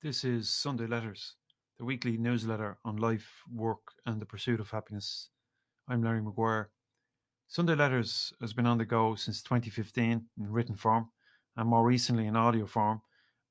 This 0.00 0.22
is 0.22 0.48
Sunday 0.48 0.86
Letters, 0.86 1.34
the 1.76 1.84
weekly 1.84 2.16
newsletter 2.16 2.78
on 2.84 2.98
life, 2.98 3.42
work, 3.52 3.80
and 4.06 4.22
the 4.22 4.26
pursuit 4.26 4.60
of 4.60 4.70
happiness. 4.70 5.30
I'm 5.88 6.04
Larry 6.04 6.22
Maguire. 6.22 6.70
Sunday 7.48 7.74
Letters 7.74 8.32
has 8.40 8.52
been 8.52 8.64
on 8.64 8.78
the 8.78 8.84
go 8.84 9.16
since 9.16 9.42
2015 9.42 10.24
in 10.38 10.52
written 10.52 10.76
form 10.76 11.08
and 11.56 11.68
more 11.68 11.84
recently 11.84 12.28
in 12.28 12.36
audio 12.36 12.64
form. 12.64 13.02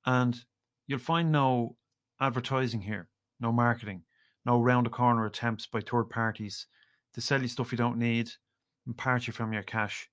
And 0.06 0.40
you'll 0.88 1.00
find 1.00 1.34
no 1.34 1.76
advertising 2.22 2.80
here, 2.80 3.10
no 3.42 3.52
marketing, 3.52 4.04
no 4.46 4.62
round 4.62 4.86
the 4.86 4.90
corner 4.90 5.26
attempts 5.26 5.68
by 5.68 5.82
third 5.82 6.06
parties 6.06 6.68
to 7.14 7.20
sell 7.20 7.42
you 7.42 7.50
stuff 7.50 7.74
you 7.74 7.78
don't 7.78 8.00
need 8.00 8.30
and 8.86 8.96
part 8.96 9.28
you 9.28 9.34
from 9.34 9.52
your 9.52 9.64
cash. 9.64 10.10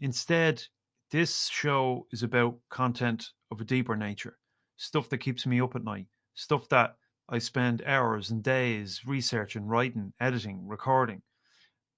Instead, 0.00 0.62
this 1.10 1.48
show 1.48 2.06
is 2.10 2.22
about 2.22 2.56
content 2.70 3.32
of 3.50 3.60
a 3.60 3.64
deeper 3.64 3.96
nature, 3.96 4.38
stuff 4.78 5.10
that 5.10 5.18
keeps 5.18 5.46
me 5.46 5.60
up 5.60 5.76
at 5.76 5.84
night, 5.84 6.06
stuff 6.34 6.68
that 6.70 6.96
I 7.28 7.38
spend 7.38 7.82
hours 7.84 8.30
and 8.30 8.42
days 8.42 9.02
researching, 9.06 9.66
writing, 9.66 10.14
editing, 10.18 10.66
recording. 10.66 11.20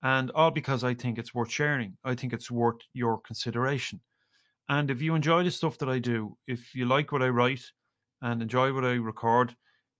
And 0.02 0.32
all 0.32 0.50
because 0.50 0.82
I 0.82 0.94
think 0.94 1.18
it's 1.18 1.32
worth 1.34 1.52
sharing. 1.52 1.96
I 2.02 2.16
think 2.16 2.32
it's 2.32 2.50
worth 2.50 2.80
your 2.92 3.20
consideration. 3.20 4.00
And 4.68 4.90
if 4.90 5.00
you 5.02 5.14
enjoy 5.14 5.44
the 5.44 5.50
stuff 5.50 5.78
that 5.78 5.88
I 5.88 5.98
do, 5.98 6.36
if 6.46 6.74
you 6.74 6.84
like 6.86 7.12
what 7.12 7.22
I 7.22 7.28
write 7.28 7.62
and 8.22 8.42
enjoy 8.42 8.72
what 8.72 8.84
I 8.84 8.94
record, 8.94 9.54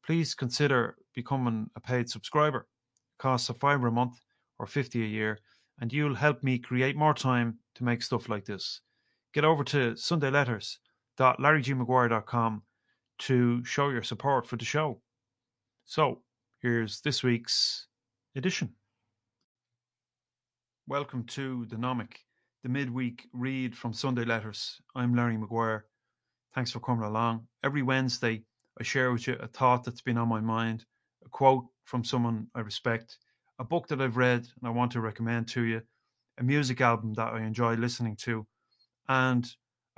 please 0.05 0.35
consider 0.35 0.97
becoming 1.15 1.71
a 1.77 1.81
paid 1.81 2.09
subscriber. 2.09 2.61
It 2.61 3.23
costs 3.23 3.51
a 3.51 3.55
fiver 3.55 3.89
a 3.89 3.93
month 3.93 4.19
or 4.59 4.67
50 4.67 5.03
a 5.03 5.07
year, 5.07 5.39
and 5.81 5.93
you'll 5.93 6.15
help 6.15 6.43
me 6.43 6.59
create 6.59 6.97
more 6.97 7.15
time 7.15 7.59
to 7.75 7.85
make 7.85 8.03
stuff 8.03 8.29
like 8.29 8.47
this. 8.47 8.81
Get 9.35 9.45
over 9.45 9.65
to 9.65 9.93
sundayletters.larrygmaguire.com 9.93 12.63
to 13.21 13.63
show 13.65 13.91
your 13.91 14.03
support 14.03 14.47
for 14.47 14.57
the 14.57 14.65
show. 14.65 14.99
So, 15.85 16.23
here's 16.61 17.03
this 17.03 17.23
week's 17.23 17.87
edition. 18.35 18.71
Welcome 20.89 21.25
to 21.25 21.67
The 21.67 21.77
Nomic, 21.77 22.15
the 22.63 22.71
midweek 22.71 23.29
read 23.35 23.77
from 23.77 23.93
Sunday 23.93 24.25
Letters. 24.25 24.81
I'm 24.95 25.15
Larry 25.15 25.37
Maguire. 25.37 25.85
Thanks 26.55 26.71
for 26.71 26.81
coming 26.81 27.05
along. 27.05 27.47
Every 27.63 27.83
Wednesday, 27.83 28.43
I 28.81 28.85
share 28.85 29.13
with 29.13 29.27
you 29.27 29.35
a 29.35 29.47
thought 29.47 29.85
that's 29.85 30.01
been 30.01 30.17
on 30.17 30.29
my 30.29 30.41
mind, 30.41 30.87
a 31.23 31.29
quote 31.29 31.67
from 31.85 32.05
someone 32.05 32.47
I 32.55 32.61
respect, 32.61 33.19
a 33.59 33.65
book 33.65 33.89
that 33.89 34.01
I've 34.01 34.17
read 34.17 34.41
and 34.41 34.65
I 34.65 34.71
want 34.71 34.93
to 34.93 35.01
recommend 35.03 35.47
to 35.49 35.63
you, 35.63 35.83
a 36.39 36.43
music 36.43 36.81
album 36.81 37.13
that 37.15 37.35
I 37.35 37.43
enjoy 37.43 37.75
listening 37.75 38.17
to, 38.23 38.47
and 39.11 39.47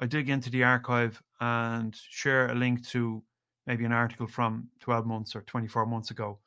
I 0.00 0.06
dig 0.06 0.28
into 0.28 0.50
the 0.50 0.64
archive 0.64 1.22
and 1.42 1.96
share 2.08 2.46
a 2.50 2.54
link 2.54 2.86
to 2.86 3.20
maybe 3.66 3.84
an 3.84 3.90
article 3.90 4.28
from 4.28 4.68
12 4.78 5.06
months 5.06 5.34
or 5.34 5.42
24 5.42 5.86
months 5.86 6.12
ago 6.12 6.38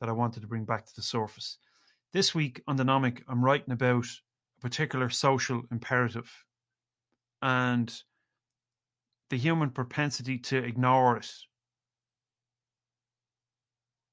that 0.00 0.08
I 0.08 0.12
wanted 0.12 0.40
to 0.40 0.46
bring 0.46 0.64
back 0.64 0.86
to 0.86 0.96
the 0.96 1.02
surface. 1.02 1.58
This 2.14 2.34
week 2.34 2.62
on 2.66 2.76
the 2.76 2.82
Nomic, 2.82 3.20
I'm 3.28 3.44
writing 3.44 3.74
about 3.74 4.06
a 4.06 4.60
particular 4.62 5.10
social 5.10 5.64
imperative 5.70 6.32
and 7.42 7.94
the 9.28 9.36
human 9.36 9.68
propensity 9.68 10.38
to 10.38 10.56
ignore 10.56 11.18
it, 11.18 11.30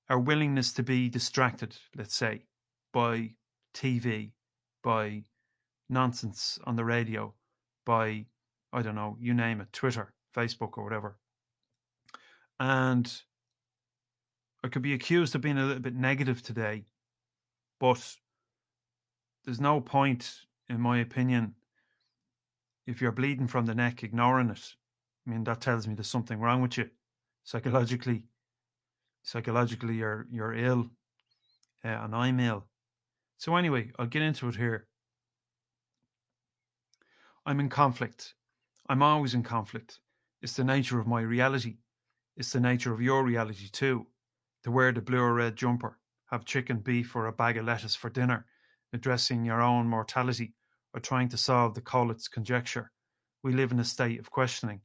our 0.09 0.19
willingness 0.19 0.73
to 0.73 0.83
be 0.83 1.07
distracted, 1.07 1.77
let's 1.95 2.15
say, 2.15 2.43
by 2.91 3.29
TV, 3.73 4.31
by 4.83 5.23
nonsense 5.89 6.59
on 6.65 6.75
the 6.75 6.83
radio, 6.83 7.33
by, 7.85 8.25
I 8.73 8.81
don't 8.81 8.95
know, 8.95 9.15
you 9.21 9.33
name 9.33 9.61
it, 9.61 9.71
Twitter, 9.71 10.13
Facebook, 10.37 10.77
or 10.77 10.83
whatever. 10.83 11.17
And 12.59 13.11
I 14.63 14.67
could 14.67 14.81
be 14.81 14.93
accused 14.93 15.35
of 15.35 15.41
being 15.41 15.57
a 15.57 15.65
little 15.65 15.81
bit 15.81 15.95
negative 15.95 16.41
today, 16.41 16.85
but 17.79 18.15
there's 19.45 19.61
no 19.61 19.79
point, 19.81 20.33
in 20.69 20.79
my 20.81 20.99
opinion, 20.99 21.55
if 22.85 23.01
you're 23.01 23.11
bleeding 23.11 23.47
from 23.47 23.65
the 23.65 23.75
neck, 23.75 24.03
ignoring 24.03 24.49
it. 24.49 24.75
I 25.25 25.31
mean, 25.31 25.43
that 25.43 25.61
tells 25.61 25.87
me 25.87 25.93
there's 25.93 26.07
something 26.07 26.39
wrong 26.39 26.61
with 26.61 26.77
you 26.77 26.89
psychologically. 27.43 28.23
Psychologically, 29.23 29.95
you're 29.95 30.25
you're 30.31 30.53
ill, 30.53 30.89
uh, 31.83 31.89
and 31.89 32.15
I'm 32.15 32.39
ill. 32.39 32.65
So 33.37 33.55
anyway, 33.55 33.91
I'll 33.99 34.07
get 34.07 34.21
into 34.21 34.47
it 34.47 34.55
here. 34.55 34.87
I'm 37.45 37.59
in 37.59 37.69
conflict. 37.69 38.33
I'm 38.89 39.03
always 39.03 39.33
in 39.33 39.43
conflict. 39.43 39.99
It's 40.39 40.55
the 40.55 40.63
nature 40.63 40.99
of 40.99 41.07
my 41.07 41.21
reality. 41.21 41.77
It's 42.35 42.51
the 42.51 42.59
nature 42.59 42.93
of 42.93 43.01
your 43.01 43.23
reality 43.23 43.69
too. 43.71 44.05
To 44.63 44.71
wear 44.71 44.91
the 44.91 45.01
blue 45.01 45.19
or 45.19 45.33
red 45.33 45.55
jumper, 45.55 45.97
have 46.29 46.45
chicken, 46.45 46.77
beef, 46.77 47.15
or 47.15 47.25
a 47.25 47.31
bag 47.31 47.57
of 47.57 47.65
lettuce 47.65 47.95
for 47.95 48.11
dinner, 48.11 48.45
addressing 48.93 49.45
your 49.45 49.61
own 49.61 49.87
mortality, 49.87 50.53
or 50.93 50.99
trying 50.99 51.29
to 51.29 51.37
solve 51.37 51.73
the 51.73 51.81
Collatz 51.81 52.29
conjecture. 52.29 52.91
We 53.41 53.53
live 53.53 53.71
in 53.71 53.79
a 53.79 53.83
state 53.83 54.19
of 54.19 54.29
questioning. 54.29 54.81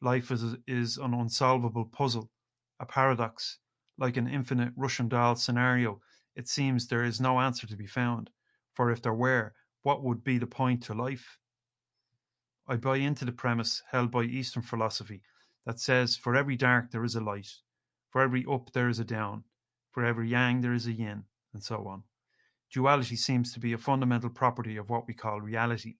Life 0.00 0.30
is, 0.30 0.56
is 0.68 0.98
an 0.98 1.14
unsolvable 1.14 1.86
puzzle, 1.86 2.30
a 2.78 2.86
paradox. 2.86 3.58
Like 3.98 4.16
an 4.16 4.28
infinite 4.28 4.72
Russian 4.76 5.08
doll 5.08 5.34
scenario, 5.34 6.00
it 6.36 6.48
seems 6.48 6.86
there 6.86 7.04
is 7.04 7.20
no 7.20 7.40
answer 7.40 7.66
to 7.66 7.76
be 7.76 7.86
found. 7.86 8.30
For 8.74 8.90
if 8.90 9.02
there 9.02 9.14
were, 9.14 9.52
what 9.82 10.04
would 10.04 10.22
be 10.22 10.38
the 10.38 10.46
point 10.46 10.84
to 10.84 10.94
life? 10.94 11.38
I 12.68 12.76
buy 12.76 12.98
into 12.98 13.24
the 13.24 13.32
premise 13.32 13.82
held 13.90 14.12
by 14.12 14.22
Eastern 14.22 14.62
philosophy 14.62 15.22
that 15.66 15.80
says 15.80 16.16
for 16.16 16.36
every 16.36 16.56
dark 16.56 16.92
there 16.92 17.02
is 17.02 17.16
a 17.16 17.20
light, 17.20 17.50
for 18.10 18.20
every 18.22 18.46
up 18.48 18.72
there 18.72 18.88
is 18.88 19.00
a 19.00 19.04
down, 19.04 19.44
for 19.90 20.04
every 20.04 20.28
yang 20.28 20.60
there 20.60 20.72
is 20.72 20.86
a 20.86 20.92
yin, 20.92 21.24
and 21.52 21.62
so 21.62 21.88
on. 21.88 22.04
Duality 22.70 23.16
seems 23.16 23.52
to 23.52 23.60
be 23.60 23.72
a 23.72 23.78
fundamental 23.78 24.30
property 24.30 24.76
of 24.76 24.88
what 24.88 25.08
we 25.08 25.14
call 25.14 25.40
reality. 25.40 25.96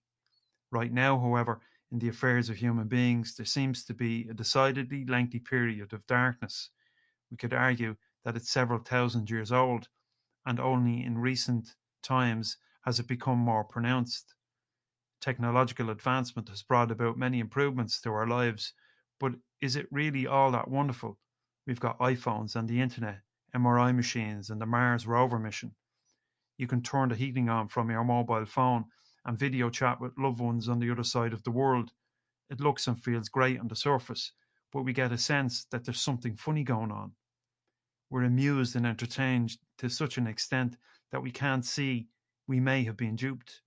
Right 0.71 0.91
now, 0.91 1.19
however, 1.19 1.61
in 1.91 1.99
the 1.99 2.07
affairs 2.07 2.49
of 2.49 2.55
human 2.55 2.87
beings, 2.87 3.35
there 3.35 3.45
seems 3.45 3.83
to 3.83 3.93
be 3.93 4.27
a 4.29 4.33
decidedly 4.33 5.05
lengthy 5.05 5.39
period 5.39 5.91
of 5.91 6.07
darkness. 6.07 6.69
We 7.29 7.35
could 7.35 7.53
argue 7.53 7.97
that 8.23 8.37
it's 8.37 8.49
several 8.49 8.79
thousand 8.79 9.29
years 9.29 9.51
old, 9.51 9.89
and 10.45 10.61
only 10.61 11.03
in 11.03 11.17
recent 11.17 11.75
times 12.01 12.55
has 12.85 13.01
it 13.01 13.07
become 13.07 13.37
more 13.37 13.65
pronounced 13.65 14.33
technological 15.23 15.89
advancement 15.89 16.49
has 16.49 16.61
brought 16.61 16.91
about 16.91 17.17
many 17.17 17.39
improvements 17.39 18.01
to 18.01 18.11
our 18.11 18.27
lives, 18.27 18.73
but 19.21 19.31
is 19.61 19.77
it 19.77 19.87
really 19.89 20.27
all 20.27 20.51
that 20.51 20.67
wonderful? 20.67 21.17
We've 21.65 21.79
got 21.79 21.97
iPhones 21.99 22.57
and 22.57 22.67
the 22.67 22.81
internet, 22.81 23.19
MRI 23.55 23.95
machines, 23.95 24.49
and 24.49 24.59
the 24.59 24.65
Mars 24.65 25.07
rover 25.07 25.39
mission. 25.39 25.75
You 26.57 26.67
can 26.67 26.81
turn 26.81 27.07
the 27.07 27.15
heating 27.15 27.47
on 27.47 27.69
from 27.69 27.89
your 27.89 28.03
mobile 28.03 28.45
phone 28.45 28.85
and 29.25 29.37
video 29.37 29.69
chat 29.69 30.01
with 30.01 30.11
loved 30.17 30.41
ones 30.41 30.67
on 30.67 30.79
the 30.79 30.91
other 30.91 31.05
side 31.05 31.31
of 31.31 31.43
the 31.43 31.51
world. 31.51 31.91
It 32.49 32.59
looks 32.59 32.87
and 32.87 33.01
feels 33.01 33.29
great 33.29 33.61
on 33.61 33.69
the 33.69 33.77
surface, 33.77 34.33
but 34.73 34.83
we 34.83 34.91
get 34.91 35.13
a 35.13 35.17
sense 35.17 35.65
that 35.71 35.85
there's 35.85 36.01
something 36.01 36.35
funny 36.35 36.65
going 36.65 36.91
on. 36.91 37.13
We're 38.09 38.23
amused 38.23 38.75
and 38.75 38.85
entertained 38.85 39.55
to 39.77 39.89
such 39.89 40.17
an 40.17 40.27
extent 40.27 40.75
that 41.13 41.23
we 41.23 41.31
can't 41.31 41.63
see 41.63 42.09
we 42.45 42.59
may 42.59 42.83
have 42.83 42.97
been 42.97 43.15
duped 43.15 43.62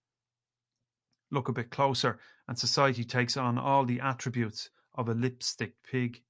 look 1.30 1.48
a 1.48 1.52
bit 1.52 1.70
closer, 1.70 2.18
and 2.48 2.58
society 2.58 3.04
takes 3.04 3.36
on 3.36 3.58
all 3.58 3.84
the 3.84 4.00
attributes 4.00 4.70
of 4.94 5.08
a 5.08 5.14
lipstick 5.14 5.74
pig. 5.82 6.22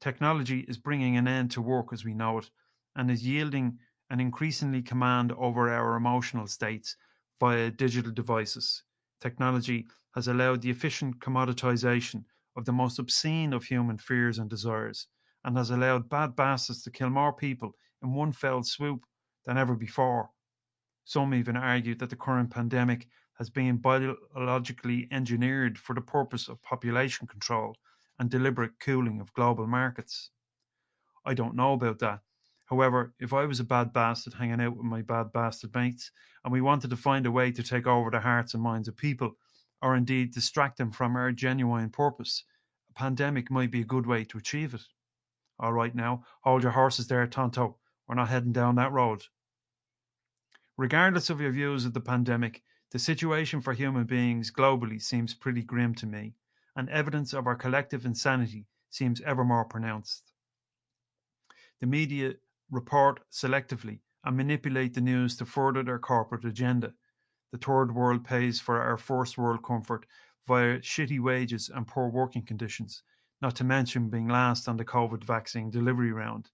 Technology 0.00 0.60
is 0.60 0.78
bringing 0.78 1.16
an 1.16 1.28
end 1.28 1.50
to 1.52 1.62
work 1.62 1.92
as 1.92 2.04
we 2.04 2.14
know 2.14 2.38
it, 2.38 2.50
and 2.96 3.10
is 3.10 3.26
yielding 3.26 3.78
an 4.10 4.20
increasingly 4.20 4.82
command 4.82 5.32
over 5.38 5.70
our 5.70 5.96
emotional 5.96 6.46
states 6.46 6.96
via 7.38 7.70
digital 7.70 8.12
devices. 8.12 8.82
Technology 9.20 9.86
has 10.14 10.28
allowed 10.28 10.62
the 10.62 10.70
efficient 10.70 11.18
commoditization 11.20 12.24
of 12.56 12.64
the 12.64 12.72
most 12.72 12.98
obscene 12.98 13.52
of 13.52 13.64
human 13.64 13.96
fears 13.96 14.38
and 14.38 14.50
desires, 14.50 15.06
and 15.44 15.56
has 15.56 15.70
allowed 15.70 16.08
bad 16.08 16.34
bastards 16.34 16.82
to 16.82 16.90
kill 16.90 17.10
more 17.10 17.32
people 17.32 17.72
in 18.02 18.12
one 18.12 18.32
fell 18.32 18.62
swoop 18.62 19.04
than 19.44 19.56
ever 19.56 19.74
before. 19.74 20.30
Some 21.04 21.34
even 21.34 21.56
argue 21.56 21.94
that 21.96 22.10
the 22.10 22.16
current 22.16 22.50
pandemic 22.50 23.08
has 23.40 23.48
been 23.48 23.78
biologically 23.78 25.08
engineered 25.10 25.78
for 25.78 25.94
the 25.94 26.00
purpose 26.02 26.46
of 26.46 26.62
population 26.62 27.26
control 27.26 27.74
and 28.18 28.28
deliberate 28.28 28.78
cooling 28.80 29.18
of 29.18 29.32
global 29.32 29.66
markets. 29.66 30.28
I 31.24 31.32
don't 31.32 31.56
know 31.56 31.72
about 31.72 32.00
that. 32.00 32.20
However, 32.66 33.14
if 33.18 33.32
I 33.32 33.46
was 33.46 33.58
a 33.58 33.64
bad 33.64 33.94
bastard 33.94 34.34
hanging 34.34 34.60
out 34.60 34.76
with 34.76 34.84
my 34.84 35.00
bad 35.00 35.32
bastard 35.32 35.74
mates 35.74 36.10
and 36.44 36.52
we 36.52 36.60
wanted 36.60 36.90
to 36.90 36.96
find 36.98 37.24
a 37.24 37.30
way 37.30 37.50
to 37.50 37.62
take 37.62 37.86
over 37.86 38.10
the 38.10 38.20
hearts 38.20 38.52
and 38.52 38.62
minds 38.62 38.88
of 38.88 38.96
people, 38.98 39.32
or 39.80 39.96
indeed 39.96 40.34
distract 40.34 40.76
them 40.76 40.90
from 40.90 41.16
our 41.16 41.32
genuine 41.32 41.88
purpose, 41.88 42.44
a 42.90 42.92
pandemic 42.92 43.50
might 43.50 43.70
be 43.70 43.80
a 43.80 43.86
good 43.86 44.06
way 44.06 44.22
to 44.22 44.36
achieve 44.36 44.74
it. 44.74 44.82
All 45.58 45.72
right, 45.72 45.94
now, 45.94 46.24
hold 46.42 46.62
your 46.62 46.72
horses 46.72 47.06
there, 47.06 47.26
Tonto. 47.26 47.78
We're 48.06 48.16
not 48.16 48.28
heading 48.28 48.52
down 48.52 48.74
that 48.74 48.92
road. 48.92 49.22
Regardless 50.76 51.30
of 51.30 51.40
your 51.40 51.52
views 51.52 51.86
of 51.86 51.94
the 51.94 52.00
pandemic, 52.02 52.62
the 52.90 52.98
situation 52.98 53.60
for 53.60 53.72
human 53.72 54.04
beings 54.04 54.50
globally 54.50 55.00
seems 55.00 55.34
pretty 55.34 55.62
grim 55.62 55.94
to 55.96 56.06
me, 56.06 56.34
and 56.74 56.88
evidence 56.90 57.32
of 57.32 57.46
our 57.46 57.54
collective 57.54 58.04
insanity 58.04 58.66
seems 58.90 59.20
ever 59.20 59.44
more 59.44 59.64
pronounced. 59.64 60.32
The 61.80 61.86
media 61.86 62.34
report 62.70 63.20
selectively 63.30 64.00
and 64.24 64.36
manipulate 64.36 64.94
the 64.94 65.00
news 65.00 65.36
to 65.36 65.46
further 65.46 65.82
their 65.82 65.98
corporate 65.98 66.44
agenda. 66.44 66.92
The 67.52 67.58
third 67.58 67.94
world 67.94 68.24
pays 68.24 68.60
for 68.60 68.80
our 68.80 68.98
first 68.98 69.38
world 69.38 69.62
comfort 69.62 70.04
via 70.46 70.80
shitty 70.80 71.20
wages 71.20 71.70
and 71.72 71.86
poor 71.86 72.08
working 72.08 72.42
conditions, 72.42 73.02
not 73.40 73.56
to 73.56 73.64
mention 73.64 74.10
being 74.10 74.28
last 74.28 74.68
on 74.68 74.76
the 74.76 74.84
COVID 74.84 75.24
vaccine 75.24 75.70
delivery 75.70 76.12
round. 76.12 76.50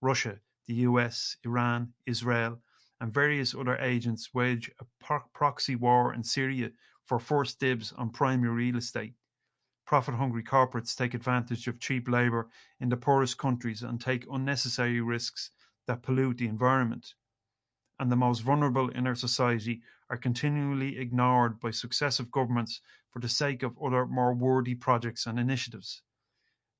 Russia, 0.00 0.38
the 0.66 0.74
US, 0.74 1.36
Iran, 1.44 1.92
Israel, 2.06 2.60
and 3.00 3.12
various 3.12 3.54
other 3.54 3.76
agents 3.78 4.34
wage 4.34 4.70
a 4.80 5.20
proxy 5.32 5.74
war 5.74 6.14
in 6.14 6.22
Syria 6.22 6.70
for 7.04 7.18
first 7.18 7.58
dibs 7.58 7.92
on 7.92 8.10
primary 8.10 8.54
real 8.66 8.76
estate. 8.76 9.14
Profit 9.86 10.14
hungry 10.14 10.44
corporates 10.44 10.94
take 10.94 11.14
advantage 11.14 11.66
of 11.66 11.80
cheap 11.80 12.08
labour 12.08 12.48
in 12.78 12.88
the 12.88 12.96
poorest 12.96 13.38
countries 13.38 13.82
and 13.82 14.00
take 14.00 14.24
unnecessary 14.30 15.00
risks 15.00 15.50
that 15.86 16.02
pollute 16.02 16.38
the 16.38 16.46
environment. 16.46 17.14
And 17.98 18.12
the 18.12 18.16
most 18.16 18.40
vulnerable 18.40 18.88
in 18.90 19.06
our 19.06 19.16
society 19.16 19.82
are 20.08 20.16
continually 20.16 20.98
ignored 20.98 21.58
by 21.58 21.72
successive 21.72 22.30
governments 22.30 22.80
for 23.10 23.18
the 23.18 23.28
sake 23.28 23.62
of 23.62 23.76
other 23.82 24.06
more 24.06 24.32
worthy 24.32 24.74
projects 24.74 25.26
and 25.26 25.38
initiatives. 25.38 26.02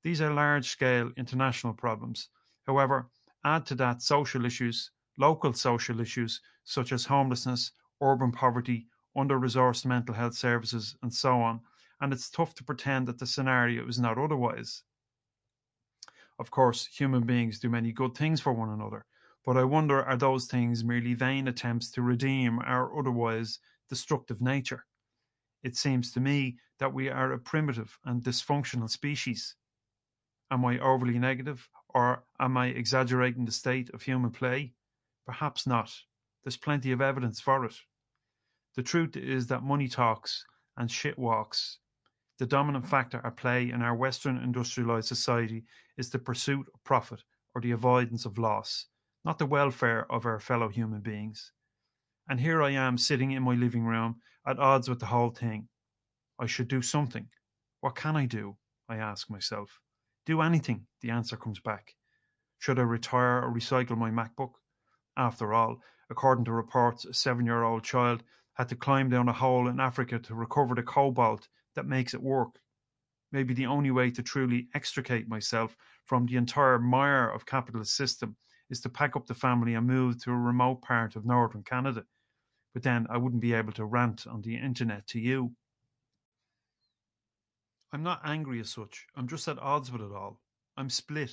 These 0.03 0.21
are 0.21 0.33
large 0.33 0.69
scale 0.69 1.11
international 1.17 1.75
problems. 1.75 2.29
However, 2.67 3.11
add 3.45 3.67
to 3.67 3.75
that 3.77 4.03
social 4.03 4.45
issues, 4.47 4.91
local 5.21 5.53
social 5.53 6.01
issues 6.01 6.41
such 6.65 6.93
as 6.93 7.05
homelessness, 7.05 7.73
urban 8.01 8.33
poverty, 8.33 8.89
under 9.15 9.39
resourced 9.39 9.85
mental 9.85 10.15
health 10.15 10.35
services, 10.35 10.97
and 11.03 11.13
so 11.13 11.43
on, 11.43 11.61
and 12.01 12.13
it's 12.13 12.31
tough 12.31 12.55
to 12.55 12.65
pretend 12.65 13.07
that 13.07 13.19
the 13.19 13.27
scenario 13.27 13.87
is 13.87 13.99
not 13.99 14.17
otherwise. 14.17 14.83
Of 16.39 16.51
course, 16.51 16.87
human 16.87 17.27
beings 17.27 17.61
do 17.61 17.69
many 17.69 17.93
good 17.93 18.17
things 18.17 18.41
for 18.41 18.55
one 18.55 18.71
another, 18.71 19.05
but 19.45 19.59
I 19.59 19.65
wonder 19.65 20.03
are 20.03 20.17
those 20.17 20.47
things 20.47 20.83
merely 20.83 21.13
vain 21.13 21.47
attempts 21.49 21.91
to 21.91 22.03
redeem 22.03 22.59
our 22.61 22.99
otherwise 22.99 23.59
destructive 23.91 24.41
nature? 24.41 24.87
It 25.63 25.77
seems 25.77 26.13
to 26.13 26.21
me 26.21 26.59
that 26.79 26.95
we 26.95 27.11
are 27.11 27.33
a 27.33 27.39
primitive 27.39 27.99
and 28.07 28.23
dysfunctional 28.23 28.89
species. 28.89 29.55
Am 30.51 30.65
I 30.65 30.79
overly 30.79 31.19
negative, 31.19 31.69
or 31.91 32.25
am 32.39 32.57
I 32.57 32.69
exaggerating 32.69 33.45
the 33.45 33.53
state 33.53 33.91
of 33.91 34.03
human 34.03 34.31
play? 34.31 34.73
Perhaps 35.31 35.65
not. 35.65 35.95
There's 36.43 36.57
plenty 36.57 36.91
of 36.91 37.01
evidence 37.01 37.39
for 37.39 37.65
it. 37.65 37.77
The 38.75 38.83
truth 38.83 39.17
is 39.17 39.47
that 39.47 39.63
money 39.63 39.87
talks 39.87 40.45
and 40.77 40.91
shit 40.91 41.17
walks. 41.17 41.79
The 42.41 42.47
dominant 42.47 42.85
factor 42.85 43.21
at 43.25 43.37
play 43.37 43.71
in 43.71 43.81
our 43.81 43.95
Western 43.95 44.39
industrialized 44.39 45.07
society 45.07 45.63
is 45.97 46.11
the 46.11 46.19
pursuit 46.19 46.67
of 46.75 46.83
profit 46.83 47.23
or 47.55 47.61
the 47.61 47.71
avoidance 47.71 48.25
of 48.25 48.39
loss, 48.39 48.87
not 49.25 49.39
the 49.39 49.47
welfare 49.47 50.05
of 50.11 50.27
our 50.27 50.41
fellow 50.41 50.69
human 50.69 51.01
beings. 51.01 51.53
And 52.29 52.41
here 52.41 52.61
I 52.61 52.71
am 52.71 52.99
sitting 52.99 53.31
in 53.31 53.45
my 53.45 53.55
living 53.55 53.85
room 53.85 54.17
at 54.45 54.59
odds 54.59 54.89
with 54.89 54.99
the 54.99 55.07
whole 55.07 55.31
thing. 55.31 55.69
I 56.41 56.47
should 56.47 56.67
do 56.67 56.83
something. 56.83 57.29
What 57.83 57.95
can 57.95 58.17
I 58.17 58.27
do? 58.27 58.57
I 58.89 58.97
ask 58.97 59.31
myself. 59.31 59.79
Do 60.27 60.41
anything, 60.41 60.89
the 61.03 61.11
answer 61.11 61.37
comes 61.37 61.61
back. 61.61 61.95
Should 62.59 62.81
I 62.81 62.83
retire 62.83 63.45
or 63.45 63.55
recycle 63.55 63.97
my 63.97 64.11
MacBook? 64.11 64.55
After 65.21 65.53
all, 65.53 65.83
according 66.09 66.47
to 66.47 66.53
reports, 66.53 67.05
a 67.05 67.13
seven 67.13 67.45
year 67.45 67.63
old 67.63 67.85
child 67.85 68.23
had 68.55 68.71
to 68.71 68.75
climb 68.75 69.11
down 69.11 69.29
a 69.29 69.35
hole 69.35 69.69
in 69.69 69.79
Africa 69.79 70.19
to 70.19 70.35
recover 70.35 70.75
the 70.75 70.83
cobalt 70.83 71.47
that 71.75 71.85
makes 71.85 72.15
it 72.15 72.23
work. 72.23 72.59
Maybe 73.31 73.53
the 73.53 73.67
only 73.67 73.91
way 73.91 74.11
to 74.13 74.23
truly 74.23 74.69
extricate 74.75 75.29
myself 75.29 75.77
from 76.07 76.25
the 76.25 76.37
entire 76.37 76.79
mire 76.79 77.29
of 77.29 77.45
capitalist 77.45 77.97
system 77.97 78.35
is 78.71 78.81
to 78.81 78.89
pack 78.89 79.15
up 79.15 79.27
the 79.27 79.35
family 79.35 79.75
and 79.75 79.87
move 79.87 80.23
to 80.23 80.31
a 80.31 80.39
remote 80.39 80.81
part 80.81 81.17
of 81.17 81.27
northern 81.27 81.65
Canada. 81.65 82.07
But 82.73 82.83
then 82.83 83.07
I 83.11 83.19
wouldn't 83.19 83.43
be 83.43 83.53
able 83.53 83.73
to 83.75 83.85
rant 83.85 84.27
on 84.27 84.41
the 84.41 84.57
internet 84.57 85.07
to 85.09 85.21
you. 85.21 85.53
I'm 87.93 88.03
not 88.03 88.23
angry 88.25 88.59
as 88.59 88.71
such. 88.71 89.07
I'm 89.15 89.29
just 89.29 89.47
at 89.49 89.59
odds 89.59 89.93
with 89.93 90.01
it 90.01 90.13
all. 90.13 90.41
I'm 90.79 90.89
split. 90.89 91.33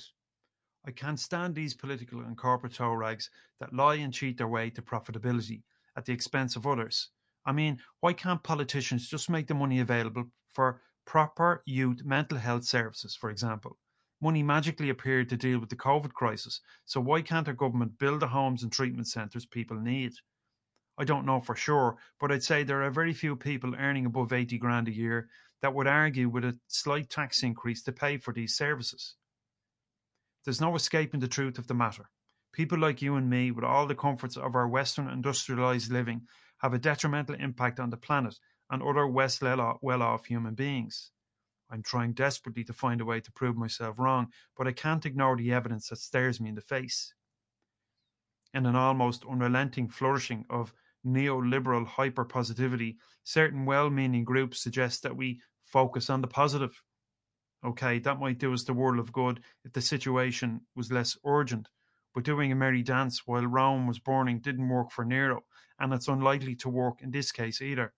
I 0.88 0.90
can't 0.90 1.20
stand 1.20 1.54
these 1.54 1.74
political 1.74 2.20
and 2.20 2.36
corporate 2.36 2.74
toe 2.74 2.94
rags 2.94 3.30
that 3.60 3.72
lie 3.72 3.96
and 3.96 4.12
cheat 4.12 4.38
their 4.38 4.48
way 4.48 4.70
to 4.70 4.82
profitability 4.82 5.62
at 5.96 6.04
the 6.04 6.12
expense 6.12 6.56
of 6.56 6.66
others 6.66 7.10
I 7.48 7.52
mean, 7.52 7.80
why 8.00 8.12
can't 8.12 8.42
politicians 8.42 9.08
just 9.08 9.30
make 9.30 9.46
the 9.46 9.54
money 9.54 9.80
available 9.80 10.26
for 10.50 10.82
proper 11.06 11.62
youth 11.64 12.04
mental 12.04 12.36
health 12.36 12.64
services, 12.64 13.16
for 13.16 13.30
example? 13.30 13.78
Money 14.20 14.42
magically 14.42 14.90
appeared 14.90 15.30
to 15.30 15.36
deal 15.38 15.58
with 15.58 15.70
the 15.70 15.76
COVID 15.76 16.12
crisis, 16.12 16.60
so 16.84 17.00
why 17.00 17.22
can't 17.22 17.48
our 17.48 17.54
government 17.54 17.98
build 17.98 18.20
the 18.20 18.26
homes 18.26 18.62
and 18.62 18.70
treatment 18.70 19.08
centres 19.08 19.46
people 19.46 19.80
need? 19.80 20.12
I 20.98 21.04
don't 21.04 21.24
know 21.24 21.40
for 21.40 21.56
sure, 21.56 21.96
but 22.20 22.30
I'd 22.30 22.44
say 22.44 22.64
there 22.64 22.82
are 22.82 22.90
very 22.90 23.14
few 23.14 23.34
people 23.34 23.74
earning 23.76 24.04
above 24.04 24.34
80 24.34 24.58
grand 24.58 24.88
a 24.88 24.92
year 24.92 25.30
that 25.62 25.72
would 25.72 25.86
argue 25.86 26.28
with 26.28 26.44
a 26.44 26.58
slight 26.66 27.08
tax 27.08 27.42
increase 27.42 27.82
to 27.84 27.92
pay 27.92 28.18
for 28.18 28.34
these 28.34 28.54
services. 28.56 29.14
There's 30.48 30.62
no 30.62 30.74
escaping 30.76 31.20
the 31.20 31.28
truth 31.28 31.58
of 31.58 31.66
the 31.66 31.74
matter. 31.74 32.08
People 32.54 32.78
like 32.78 33.02
you 33.02 33.16
and 33.16 33.28
me, 33.28 33.50
with 33.50 33.66
all 33.66 33.86
the 33.86 33.94
comforts 33.94 34.34
of 34.34 34.54
our 34.54 34.66
Western 34.66 35.06
industrialised 35.06 35.90
living, 35.90 36.22
have 36.62 36.72
a 36.72 36.78
detrimental 36.78 37.34
impact 37.34 37.78
on 37.78 37.90
the 37.90 37.98
planet 37.98 38.38
and 38.70 38.82
other 38.82 39.06
less 39.06 39.42
well 39.42 40.02
off 40.02 40.24
human 40.24 40.54
beings. 40.54 41.10
I'm 41.70 41.82
trying 41.82 42.14
desperately 42.14 42.64
to 42.64 42.72
find 42.72 43.02
a 43.02 43.04
way 43.04 43.20
to 43.20 43.32
prove 43.32 43.58
myself 43.58 43.98
wrong, 43.98 44.28
but 44.56 44.66
I 44.66 44.72
can't 44.72 45.04
ignore 45.04 45.36
the 45.36 45.52
evidence 45.52 45.90
that 45.90 45.96
stares 45.96 46.40
me 46.40 46.48
in 46.48 46.54
the 46.54 46.62
face. 46.62 47.12
In 48.54 48.64
an 48.64 48.74
almost 48.74 49.26
unrelenting 49.30 49.90
flourishing 49.90 50.46
of 50.48 50.72
neoliberal 51.04 51.86
hyper 51.86 52.24
positivity, 52.24 52.96
certain 53.22 53.66
well 53.66 53.90
meaning 53.90 54.24
groups 54.24 54.62
suggest 54.62 55.02
that 55.02 55.14
we 55.14 55.42
focus 55.66 56.08
on 56.08 56.22
the 56.22 56.26
positive. 56.26 56.82
Okay, 57.64 57.98
that 57.98 58.20
might 58.20 58.38
do 58.38 58.54
us 58.54 58.64
the 58.64 58.72
world 58.72 58.98
of 58.98 59.12
good 59.12 59.40
if 59.64 59.72
the 59.72 59.80
situation 59.80 60.60
was 60.76 60.92
less 60.92 61.16
urgent, 61.24 61.68
but 62.14 62.24
doing 62.24 62.52
a 62.52 62.54
merry 62.54 62.82
dance 62.82 63.26
while 63.26 63.46
Rome 63.46 63.86
was 63.86 63.98
burning 63.98 64.38
didn't 64.40 64.68
work 64.68 64.92
for 64.92 65.04
Nero, 65.04 65.44
and 65.80 65.92
it's 65.92 66.08
unlikely 66.08 66.54
to 66.56 66.68
work 66.68 67.02
in 67.02 67.10
this 67.10 67.32
case 67.32 67.60
either. 67.60 67.92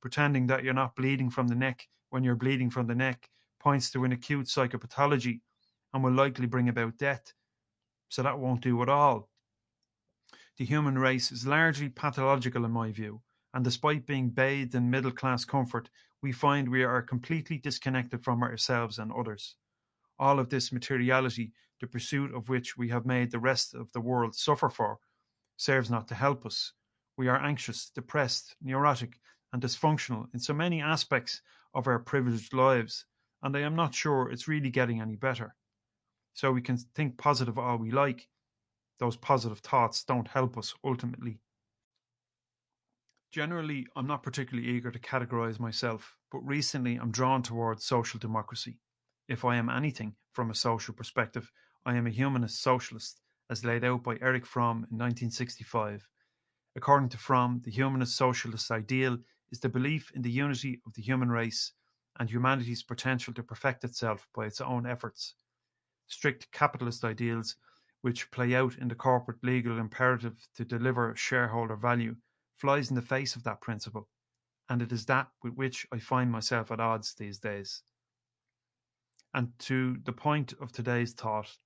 Pretending 0.00 0.46
that 0.46 0.64
you're 0.64 0.74
not 0.74 0.96
bleeding 0.96 1.30
from 1.30 1.48
the 1.48 1.54
neck 1.54 1.86
when 2.10 2.24
you're 2.24 2.34
bleeding 2.34 2.70
from 2.70 2.86
the 2.86 2.94
neck 2.94 3.28
points 3.60 3.90
to 3.90 4.04
an 4.04 4.12
acute 4.12 4.46
psychopathology 4.46 5.40
and 5.92 6.02
will 6.02 6.12
likely 6.12 6.46
bring 6.46 6.68
about 6.68 6.98
death. 6.98 7.32
So 8.08 8.22
that 8.22 8.38
won't 8.38 8.62
do 8.62 8.82
at 8.82 8.88
all. 8.88 9.28
The 10.56 10.64
human 10.64 10.98
race 10.98 11.32
is 11.32 11.46
largely 11.46 11.88
pathological 11.88 12.64
in 12.64 12.70
my 12.70 12.92
view, 12.92 13.22
and 13.52 13.64
despite 13.64 14.06
being 14.06 14.30
bathed 14.30 14.74
in 14.74 14.90
middle 14.90 15.10
class 15.10 15.44
comfort, 15.44 15.90
we 16.24 16.32
find 16.32 16.70
we 16.70 16.82
are 16.82 17.02
completely 17.02 17.58
disconnected 17.58 18.24
from 18.24 18.42
ourselves 18.42 18.98
and 18.98 19.12
others. 19.12 19.56
All 20.18 20.38
of 20.38 20.48
this 20.48 20.72
materiality, 20.72 21.52
the 21.82 21.86
pursuit 21.86 22.34
of 22.34 22.48
which 22.48 22.78
we 22.78 22.88
have 22.88 23.04
made 23.04 23.30
the 23.30 23.38
rest 23.38 23.74
of 23.74 23.92
the 23.92 24.00
world 24.00 24.34
suffer 24.34 24.70
for, 24.70 25.00
serves 25.58 25.90
not 25.90 26.08
to 26.08 26.14
help 26.14 26.46
us, 26.46 26.72
we 27.18 27.28
are 27.28 27.44
anxious, 27.44 27.90
depressed, 27.94 28.56
neurotic, 28.62 29.18
and 29.52 29.62
dysfunctional 29.62 30.24
in 30.32 30.40
so 30.40 30.54
many 30.54 30.80
aspects 30.80 31.42
of 31.74 31.86
our 31.86 31.98
privileged 31.98 32.54
lives, 32.54 33.04
and 33.42 33.54
I 33.54 33.60
am 33.60 33.76
not 33.76 33.94
sure 33.94 34.30
it's 34.30 34.48
really 34.48 34.70
getting 34.70 35.02
any 35.02 35.16
better. 35.16 35.54
So 36.32 36.52
we 36.52 36.62
can 36.62 36.78
think 36.78 37.18
positive 37.18 37.58
all 37.58 37.76
we 37.76 37.90
like. 37.90 38.28
Those 38.98 39.18
positive 39.18 39.58
thoughts 39.58 40.02
don't 40.04 40.28
help 40.28 40.56
us 40.56 40.72
ultimately. 40.82 41.40
Generally, 43.34 43.88
I'm 43.96 44.06
not 44.06 44.22
particularly 44.22 44.68
eager 44.68 44.92
to 44.92 44.98
categorize 45.00 45.58
myself, 45.58 46.16
but 46.30 46.38
recently 46.46 46.94
I'm 46.94 47.10
drawn 47.10 47.42
towards 47.42 47.82
social 47.84 48.20
democracy. 48.20 48.78
If 49.26 49.44
I 49.44 49.56
am 49.56 49.68
anything 49.68 50.14
from 50.30 50.52
a 50.52 50.54
social 50.54 50.94
perspective, 50.94 51.50
I 51.84 51.96
am 51.96 52.06
a 52.06 52.10
humanist 52.10 52.62
socialist, 52.62 53.20
as 53.50 53.64
laid 53.64 53.82
out 53.82 54.04
by 54.04 54.18
Erich 54.20 54.46
Fromm 54.46 54.86
in 54.88 54.98
1965 54.98 56.08
According 56.76 57.08
to 57.08 57.18
Fromm, 57.18 57.60
the 57.64 57.72
humanist 57.72 58.16
socialist 58.16 58.70
ideal 58.70 59.18
is 59.50 59.58
the 59.58 59.68
belief 59.68 60.12
in 60.14 60.22
the 60.22 60.30
unity 60.30 60.80
of 60.86 60.94
the 60.94 61.02
human 61.02 61.28
race 61.28 61.72
and 62.20 62.30
humanity's 62.30 62.84
potential 62.84 63.34
to 63.34 63.42
perfect 63.42 63.82
itself 63.82 64.28
by 64.32 64.46
its 64.46 64.60
own 64.60 64.86
efforts. 64.86 65.34
Strict 66.06 66.52
capitalist 66.52 67.02
ideals, 67.02 67.56
which 68.00 68.30
play 68.30 68.54
out 68.54 68.78
in 68.78 68.86
the 68.86 68.94
corporate 68.94 69.42
legal 69.42 69.80
imperative 69.80 70.46
to 70.54 70.64
deliver 70.64 71.16
shareholder 71.16 71.74
value, 71.74 72.14
flies 72.56 72.90
in 72.90 72.96
the 72.96 73.02
face 73.02 73.36
of 73.36 73.44
that 73.44 73.60
principle, 73.60 74.08
and 74.68 74.80
it 74.80 74.92
is 74.92 75.06
that 75.06 75.28
with 75.42 75.54
which 75.54 75.86
I 75.92 75.98
find 75.98 76.30
myself 76.30 76.70
at 76.70 76.80
odds 76.80 77.14
these 77.14 77.38
days. 77.38 77.82
And 79.32 79.48
to 79.60 79.96
the 80.04 80.12
point 80.12 80.54
of 80.60 80.70
today's 80.72 81.12
thought, 81.12 81.58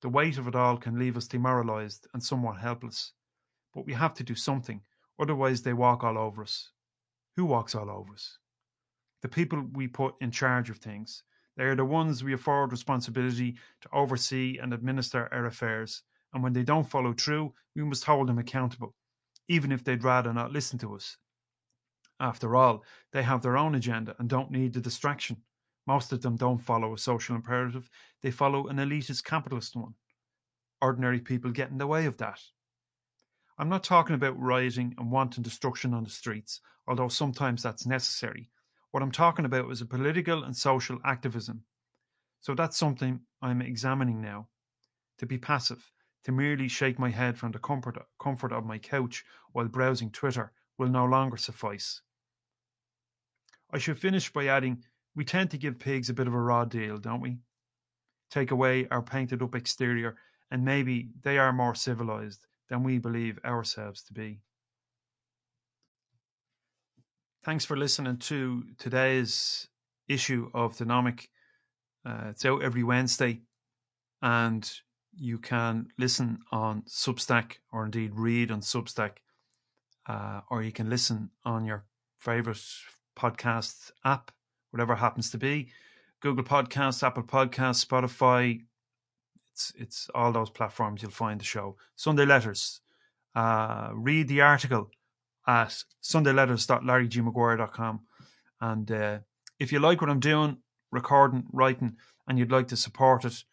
the 0.00 0.08
weight 0.08 0.38
of 0.38 0.48
it 0.48 0.54
all 0.54 0.76
can 0.76 0.98
leave 0.98 1.16
us 1.16 1.26
demoralized 1.26 2.06
and 2.14 2.22
somewhat 2.22 2.58
helpless. 2.58 3.12
But 3.74 3.84
we 3.84 3.92
have 3.92 4.14
to 4.14 4.24
do 4.24 4.34
something, 4.34 4.80
otherwise, 5.20 5.62
they 5.62 5.74
walk 5.74 6.02
all 6.02 6.16
over 6.16 6.42
us. 6.42 6.70
Who 7.36 7.44
walks 7.44 7.74
all 7.74 7.90
over 7.90 8.14
us? 8.14 8.38
The 9.22 9.28
people 9.28 9.66
we 9.72 9.88
put 9.88 10.14
in 10.20 10.30
charge 10.30 10.70
of 10.70 10.78
things, 10.78 11.24
They 11.58 11.64
are 11.64 11.74
the 11.74 11.84
ones 11.84 12.22
we 12.22 12.32
afford 12.32 12.70
responsibility 12.70 13.56
to 13.80 13.88
oversee 13.92 14.58
and 14.62 14.72
administer 14.72 15.28
our 15.32 15.46
affairs, 15.46 16.02
and 16.32 16.40
when 16.40 16.52
they 16.52 16.62
don't 16.62 16.88
follow 16.88 17.12
through, 17.12 17.52
we 17.74 17.82
must 17.82 18.04
hold 18.04 18.28
them 18.28 18.38
accountable, 18.38 18.94
even 19.48 19.72
if 19.72 19.82
they'd 19.82 20.04
rather 20.04 20.32
not 20.32 20.52
listen 20.52 20.78
to 20.78 20.94
us. 20.94 21.16
After 22.20 22.56
all, 22.56 22.84
they 23.12 23.22
have 23.22 23.42
their 23.42 23.56
own 23.56 23.74
agenda 23.74 24.14
and 24.18 24.28
don't 24.28 24.50
need 24.50 24.72
the 24.72 24.80
distraction. 24.80 25.38
Most 25.86 26.12
of 26.12 26.20
them 26.20 26.36
don't 26.36 26.58
follow 26.58 26.92
a 26.92 26.98
social 26.98 27.34
imperative, 27.34 27.88
they 28.22 28.30
follow 28.30 28.66
an 28.66 28.76
elitist 28.76 29.24
capitalist 29.24 29.74
one. 29.74 29.94
Ordinary 30.82 31.20
people 31.20 31.50
get 31.50 31.70
in 31.70 31.78
the 31.78 31.86
way 31.86 32.06
of 32.06 32.18
that. 32.18 32.40
I'm 33.56 33.68
not 33.68 33.82
talking 33.82 34.14
about 34.14 34.38
rioting 34.38 34.94
and 34.98 35.10
wanton 35.10 35.42
destruction 35.42 35.94
on 35.94 36.04
the 36.04 36.10
streets, 36.10 36.60
although 36.86 37.08
sometimes 37.08 37.62
that's 37.62 37.86
necessary. 37.86 38.50
What 38.90 39.02
I'm 39.02 39.10
talking 39.10 39.44
about 39.44 39.70
is 39.70 39.80
a 39.80 39.86
political 39.86 40.44
and 40.44 40.56
social 40.56 40.98
activism. 41.04 41.64
So 42.40 42.54
that's 42.54 42.76
something 42.76 43.20
I'm 43.42 43.60
examining 43.60 44.20
now. 44.20 44.48
To 45.18 45.26
be 45.26 45.38
passive, 45.38 45.90
to 46.24 46.32
merely 46.32 46.68
shake 46.68 46.98
my 46.98 47.10
head 47.10 47.38
from 47.38 47.52
the 47.52 47.58
comfort, 47.58 47.98
comfort 48.18 48.52
of 48.52 48.64
my 48.64 48.78
couch 48.78 49.24
while 49.52 49.66
browsing 49.66 50.10
Twitter 50.10 50.52
will 50.76 50.88
no 50.88 51.04
longer 51.04 51.36
suffice. 51.36 52.02
I 53.70 53.78
should 53.78 53.98
finish 53.98 54.32
by 54.32 54.46
adding 54.46 54.82
we 55.14 55.24
tend 55.24 55.50
to 55.50 55.58
give 55.58 55.78
pigs 55.78 56.08
a 56.08 56.14
bit 56.14 56.28
of 56.28 56.34
a 56.34 56.40
raw 56.40 56.64
deal, 56.64 56.98
don't 56.98 57.20
we? 57.20 57.38
Take 58.30 58.50
away 58.50 58.86
our 58.90 59.02
painted 59.02 59.42
up 59.42 59.54
exterior, 59.54 60.16
and 60.50 60.64
maybe 60.64 61.10
they 61.22 61.38
are 61.38 61.52
more 61.52 61.74
civilized 61.74 62.46
than 62.68 62.82
we 62.82 62.98
believe 62.98 63.38
ourselves 63.44 64.02
to 64.04 64.12
be. 64.12 64.40
Thanks 67.44 67.64
for 67.64 67.76
listening 67.76 68.18
to 68.18 68.64
today's 68.78 69.68
issue 70.06 70.50
of 70.54 70.76
Dynamic. 70.76 71.30
Uh, 72.04 72.26
it's 72.30 72.44
out 72.44 72.62
every 72.62 72.82
Wednesday, 72.82 73.40
and 74.22 74.70
you 75.18 75.38
can 75.38 75.88
listen 75.98 76.38
on 76.52 76.82
Substack 76.82 77.56
or 77.72 77.84
indeed 77.84 78.12
read 78.14 78.50
on 78.50 78.60
Substack, 78.60 79.12
uh, 80.06 80.40
or 80.50 80.62
you 80.62 80.72
can 80.72 80.88
listen 80.88 81.30
on 81.44 81.64
your 81.64 81.84
favorite 82.18 82.62
podcast 83.16 83.90
app, 84.04 84.30
whatever 84.70 84.94
happens 84.94 85.30
to 85.30 85.38
be. 85.38 85.70
Google 86.20 86.44
Podcasts, 86.44 87.02
Apple 87.02 87.22
Podcasts, 87.24 87.84
Spotify. 87.84 88.60
It's 89.52 89.72
it's 89.76 90.10
all 90.14 90.32
those 90.32 90.50
platforms 90.50 91.02
you'll 91.02 91.10
find 91.10 91.40
the 91.40 91.44
show. 91.44 91.76
Sunday 91.96 92.24
Letters. 92.24 92.80
Uh, 93.34 93.90
read 93.92 94.26
the 94.26 94.40
article 94.40 94.90
at 95.46 95.84
sundayletters.larrygmaguire.com. 96.02 98.00
And 98.60 98.90
uh, 98.90 99.18
if 99.58 99.72
you 99.72 99.78
like 99.78 100.00
what 100.00 100.10
I'm 100.10 100.18
doing, 100.20 100.58
recording, 100.90 101.44
writing, 101.52 101.96
and 102.26 102.38
you'd 102.38 102.50
like 102.50 102.68
to 102.68 102.76
support 102.76 103.24
it, 103.24 103.44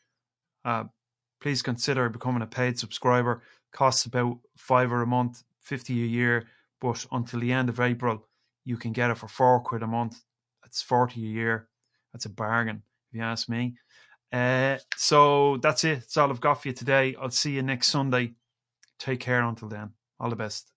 uh, 0.64 0.86
please 1.46 1.62
consider 1.62 2.10
becoming 2.10 2.42
a 2.42 2.48
paid 2.48 2.80
subscriber. 2.80 3.44
Costs 3.72 4.08
about 4.08 4.40
five 4.58 4.92
or 4.92 5.04
a 5.04 5.06
month, 5.06 5.44
fifty 5.62 6.02
a 6.02 6.08
year, 6.08 6.48
but 6.82 7.06
until 7.12 7.40
the 7.40 7.52
end 7.52 7.70
of 7.70 7.80
April, 7.80 8.26
you 8.64 8.78
can 8.78 8.92
get 8.92 9.12
it 9.12 9.18
for 9.20 9.28
four 9.28 9.60
quid 9.60 9.84
a 9.84 9.88
month. 9.88 10.24
That's 10.64 10.82
forty 10.82 11.24
a 11.24 11.30
year. 11.30 11.68
That's 12.12 12.26
a 12.26 12.30
bargain, 12.30 12.82
if 13.08 13.18
you 13.18 13.22
ask 13.22 13.48
me. 13.48 13.76
Uh, 14.34 14.78
so 14.96 15.58
that's 15.58 15.84
it. 15.84 16.00
That's 16.00 16.18
all 16.18 16.32
I've 16.32 16.42
got 16.42 16.64
for 16.64 16.70
you 16.70 16.74
today. 16.74 17.16
I'll 17.22 17.30
see 17.30 17.52
you 17.52 17.62
next 17.62 17.90
Sunday. 17.90 18.34
Take 18.98 19.20
care 19.20 19.44
until 19.44 19.68
then. 19.68 19.92
All 20.20 20.32
the 20.32 20.36
best. 20.36 20.75